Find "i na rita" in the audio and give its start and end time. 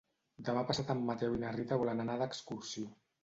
1.37-1.79